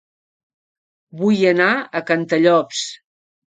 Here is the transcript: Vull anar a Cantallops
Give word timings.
Vull 1.21 1.45
anar 1.53 1.69
a 1.79 2.05
Cantallops 2.11 2.85